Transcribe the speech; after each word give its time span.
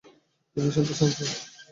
Aviation 0.57 0.83
to 0.87 0.93
central. 0.99 1.29